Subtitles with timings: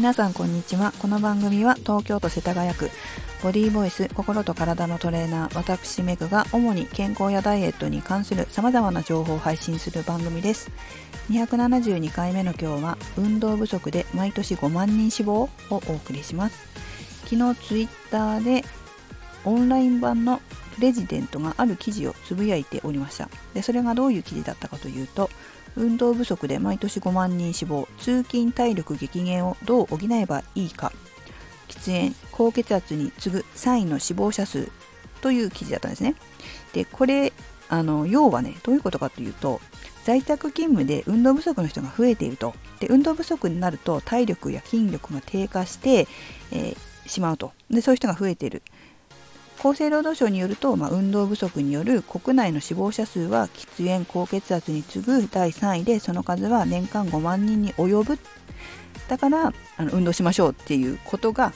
[0.00, 0.94] 皆さんこんにちは。
[0.98, 2.88] この番組は東京都世田谷区
[3.42, 10.70] ボディーボイス心と体のトレーナー私メグが主に健康やダイエットに関する様々な情報を配信する番組です。
[11.28, 16.66] 272回目の今日は運動不足で毎年5万人死亡をお送りします。
[17.26, 18.64] 昨日ツイッターで
[19.44, 20.40] オンライン版の
[20.76, 23.28] プレジデントがある記事をつぶやいておりました。
[23.52, 25.28] でそれがどういう記事だったかというと
[25.76, 30.92] 運動不足で毎年5万人死亡通勤体力激減をどう補えばいいか。
[31.68, 34.68] 喫煙高血圧に次ぐ3位の死亡者数
[35.20, 36.14] という記事だったんですね。
[36.72, 37.32] でこれ
[37.68, 39.60] あの要はねどういうことかというと
[40.04, 42.54] 在宅勤務で運動不足の人が増えていると。
[42.80, 46.08] で運動不足になると体力や筋力が低下して、
[46.50, 47.52] えー、しまうと。
[47.70, 48.62] でそういう人が増えている。
[49.62, 58.18] 厚生労働省によると、まあ、運動不足による国内の死亡者数は喫煙高血圧に次ぐ第3位でその数は年間5万人に及ぶ。
[59.08, 61.52] だからあの運動しましょうっていうことが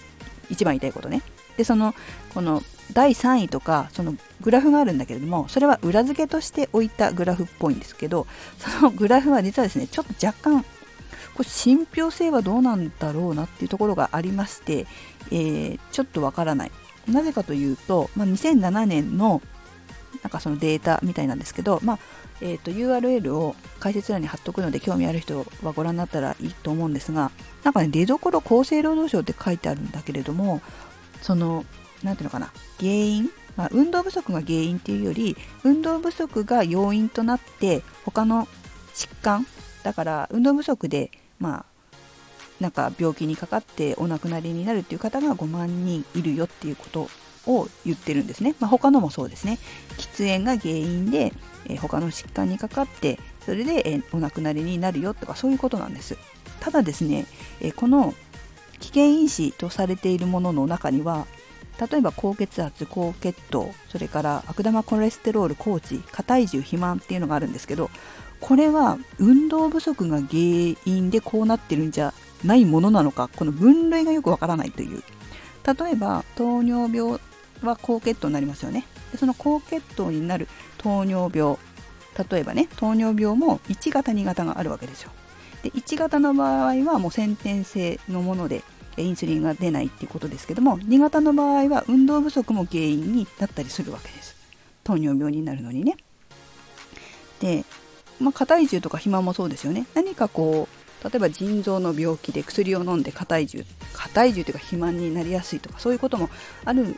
[0.51, 1.23] 一番言いたいことね。
[1.57, 1.95] でその
[2.35, 2.63] この
[2.93, 8.27] 第3位とかそのグラフがあるんだけれどもそれは裏付けとして置いたグラフっぽいんですけど
[8.59, 10.63] そのグラフは実はですねちょっと若干
[11.35, 14.87] これ信憑性はどうなんだろうなっていうところがありまして、
[15.31, 16.73] えー、ちょっとわからない。
[17.09, 19.43] なぜかというと、まあ、2007年の
[20.23, 21.99] なんかそのデータみたいなんですけど、まあ
[22.41, 27.31] えーと、URL を解説欄に貼っとくので興味ある人はご覧になったらいいと思うんですが
[27.63, 30.61] なんかね出どころ厚生労働省って書いてあるんだけれども
[31.23, 31.65] その
[32.03, 38.47] 何ていうのかな原因、まあ、運動不足が原因っていうより運動不足が要因となって他の
[38.95, 39.47] 疾患
[39.83, 41.74] だから運動不足でまあ
[42.61, 47.09] なんか病気にかかってお亡くなりになるっていう方が5万人いるよっていうこと
[47.47, 48.55] を言ってるんですね。
[48.61, 49.59] まあ、他のもそうですね。
[49.99, 51.33] 喫煙が原因で、
[51.67, 56.17] えー、他の疾患にかかってそれで、えー、お亡くなりになるよとかそういうことなんです。
[56.61, 57.27] ただですね、
[57.61, 58.15] えー、この
[58.81, 61.27] 危険因子とされているものの中には
[61.91, 67.91] 例えば高血圧高血糖それから悪玉コレステロール高値過体重肥満っていうのがあるんですけど
[68.41, 70.29] これは運動不足が原
[70.85, 72.13] 因でこうなってるんじゃ
[72.45, 75.03] ないものなのかこの分類がよくわからないという。
[75.67, 77.19] 例えば糖尿病
[77.63, 78.87] は高血糖になりますよね。
[79.13, 81.57] でその高血糖になる糖尿病。
[82.31, 85.11] 例えばね糖尿病も1型2型があるわけですよ。
[85.63, 88.63] で1型の場合はもう先天性のもので
[88.97, 94.37] インスリンが出ないっていうことですけども2型の場合は運動不足も原因になったりするわけです。
[94.85, 95.97] 糖尿病になるのにね。
[97.41, 97.65] で、
[98.21, 99.87] まあ、過体重とか肥満もそうですよね。
[99.95, 106.31] 何かこう例えば腎臓の病気で薬を飲んで過体重過体重というか肥満になりやすいとかそういうことも
[106.65, 106.97] ある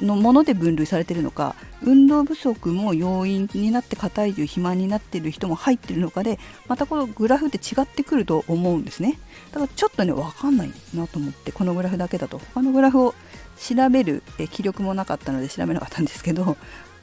[0.00, 9.18] のもので分類されているのか運動不足も要因になって過体重肥満になっている人も入っているのかでまたこのグラフって違ってくると思うんですね。
[9.52, 12.38] だからちょっとね分かんないなと思ってこのグラフだけだと。
[12.54, 13.14] 他のグラフを
[13.58, 16.56] 調べる気力もなかったので調べなかったんですけど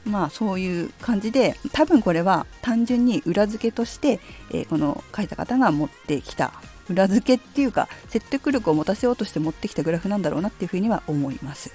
[0.04, 6.52] まあそういう感じで多分これは単純に裏付けとして、えー、この書いた方が持ってきた。
[6.88, 11.72] 裏付けっていうか説得力を持たせようとして持ってきたグラフなんだろうなっていうふうには思います。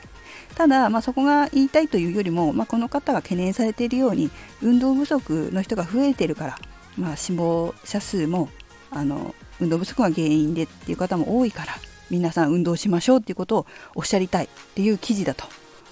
[0.56, 4.30] ただ、まあ、そこが言いたいというよりも、まあ、この方が懸念されているように
[4.62, 6.60] 運動不足の人が増えてるから、
[6.98, 8.50] まあ、死亡者数も
[8.92, 11.74] あの運動不足が原因でっていう方も多いから
[12.10, 13.66] 皆さん運動しましょうっていうことを
[13.96, 15.46] おっしゃりたいっていう記事だと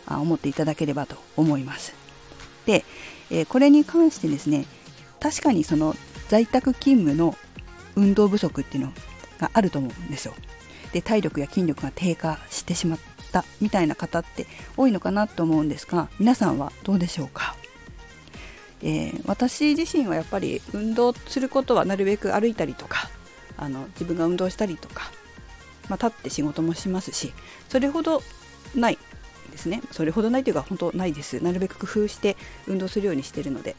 [0.08, 1.94] 思っていただければと思います、
[2.68, 4.66] え、これに関してですね
[5.19, 5.96] 確かにその
[6.28, 7.35] 在宅勤務の
[7.96, 8.94] 運動不足っていうの
[9.40, 10.34] があると思うんですよ。
[10.94, 13.00] で体力や筋力が低下してしまっ
[13.31, 14.46] たみたいな方って
[14.78, 17.56] 多いのかなと思うんですが皆さんはどうでしょうか、
[18.84, 23.09] えー、私自身はやっぱり運動することはなるべく歩いたりとか
[23.57, 25.12] あの自分が運動したりとか、
[25.90, 27.34] まあ、立って仕事もしますし
[27.69, 28.22] それほど
[28.75, 29.00] ない
[29.53, 29.81] ですね。
[29.91, 31.41] それほどないというか本当ないです。
[31.41, 32.36] なるべく工夫して
[32.68, 33.75] 運動するようにしてるので。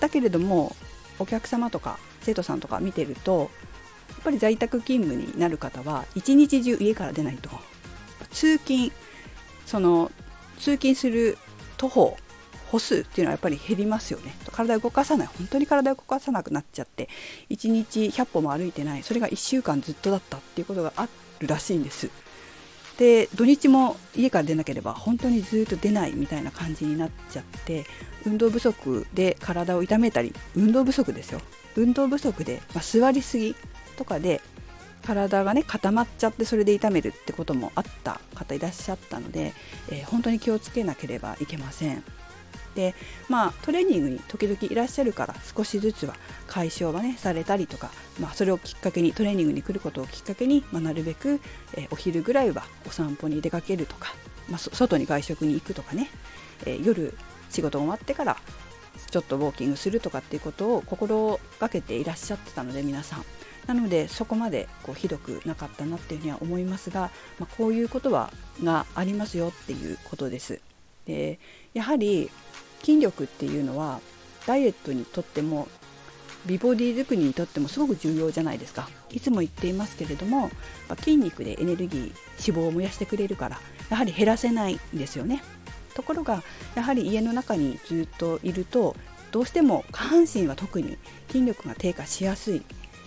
[0.00, 0.76] だけれども
[1.18, 3.50] お客様とか生徒さんとか見てると
[4.10, 7.48] やっぱり在宅勤務になる方は一日中家から出ないと。
[8.30, 8.92] 通勤
[9.64, 10.10] その
[10.58, 11.38] 通勤する
[11.78, 12.16] 徒歩
[12.70, 14.34] 歩数っていうのはやっぱり減りますよね。
[14.52, 15.28] 体を動かさない。
[15.38, 17.08] 本当に体を動かさなくなっちゃって
[17.48, 19.02] 1日100歩も歩いてない。
[19.02, 21.08] それが1週間ずっとだったっていうことがあ
[21.38, 22.10] るらしいんです。
[22.98, 27.84] で土日も家から出なければ本当にずっと出ないみたいな感じになっちゃって
[28.24, 31.40] 運動不足で体を痛めたり運動不足ですよ。
[31.76, 33.54] 運動不足で、まあ、座りすぎ
[33.96, 34.40] とかで
[35.04, 39.52] 体がね固まっちゃってそれで痛めるってこともあった方いらっしゃったので、
[39.90, 42.02] えー、本当に気をつけなければいけません。
[42.76, 42.94] で
[43.28, 46.14] まあトレーニングに時々いらっしゃるから少しずつは
[46.46, 47.90] 解消はねされたりとか、
[48.20, 51.40] まあ、それをきっかけにトレーニングに来ることをきっかけに、まあ、なるべく、
[51.74, 54.14] え、お昼ぐらいはお散歩に出かけるとか、
[54.48, 56.08] まあ、外に外食に行くとかね、
[56.66, 57.16] え、夜
[57.50, 58.36] 仕事終わってから
[59.10, 63.24] ちょっとウォーキングするとかっていうことを心がけていらっしゃってたので皆さん
[63.66, 68.32] なのでそこまでこうひどくなかったなっていうふうには思いますが、まあ、こういうことは
[68.62, 70.60] がありますよっていうことです。
[71.06, 71.38] で
[71.74, 72.30] やはり
[72.80, 74.00] 筋力っていうのは
[74.46, 75.68] ダイエットにとっても
[76.46, 78.88] 美ボディ作りにとってもすごく重要じゃないですか。
[79.10, 80.50] いつも言っていますけれども
[81.00, 82.02] 筋肉でエネルギー
[82.52, 85.42] 脂肪を燃やしてくれるからやはり減らせないんですよね。
[85.94, 86.42] ところが
[86.74, 88.94] やはり家の中にずっといると
[89.32, 90.98] どうしても下半身は特に
[91.28, 92.62] 筋力が低下しやすい。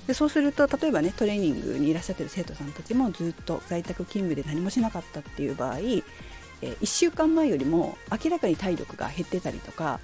[0.08, 5.78] でそうすると例えばねトレーニングにいらっしゃってる生徒さんたちもずっと在宅勤務で何もしなかったっていう場合、
[6.62, 10.00] え、1週間前よりも明らかに体力が減ってたりとか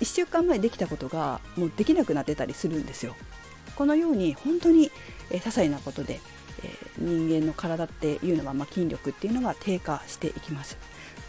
[0.00, 3.14] 1週間前できたことがもうできなくなってたりするんですよ。
[3.76, 4.90] このように本当に、
[5.30, 6.20] えー、些細なことで、
[6.62, 10.76] えー、人間の体っていうのは、まあ、筋力っていうのが低下していきます。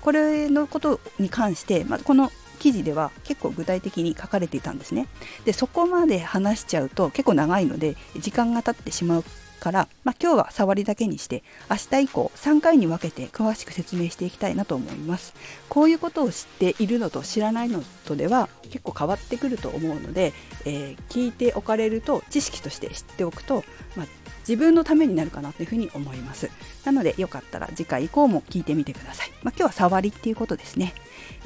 [0.01, 5.07] これのことに関して、まあ、この記事では結構具体的に書かれていたんですね。
[5.45, 9.24] でそこまで話しちゃうと結構長いので時間が経ってしまう
[9.61, 15.33] から、まあ、今日は触りだけにして明日以降3回に分けて詳しく説明していきたいなと思います。
[15.69, 20.33] こういうことを知っているのと知らないのとでは結構変わってくると思うので、
[20.65, 23.63] えー、聞いておかれると知識として知っておくと、
[23.95, 24.07] まあ、
[24.39, 26.49] 自分のためになるかなというふうに思います。
[26.83, 30.95] なのでよかったら次回以降も聞いてみてください、まあ、今日は触りっていうことですね、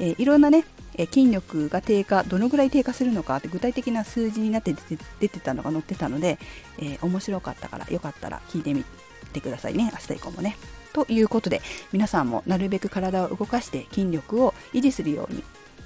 [0.00, 0.64] えー、いろんなね
[0.96, 4.74] え筋力が低下どのぐらい低下するのかって具体的な数字になって
[5.20, 6.38] 出てたのが載ってたので、
[6.78, 8.84] えー、面白かったからよかったら聞いてみ
[9.32, 10.56] てくださいね明日以降もね。
[10.92, 11.60] ということで
[11.92, 15.44] 皆さんもなるべく体を動かして筋力を維持するように、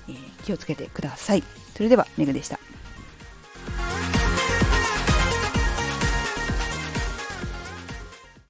[0.09, 1.43] えー、気をつけてください。
[1.75, 2.61] それではメグでした。